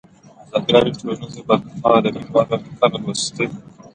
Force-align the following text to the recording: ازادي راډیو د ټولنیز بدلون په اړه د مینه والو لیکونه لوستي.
ازادي 0.47 0.69
راډیو 0.75 0.93
د 0.95 0.97
ټولنیز 1.01 1.35
بدلون 1.49 1.75
په 1.81 1.87
اړه 1.89 1.99
د 2.03 2.07
مینه 2.13 2.29
والو 2.33 2.55
لیکونه 2.63 2.97
لوستي. 3.03 3.45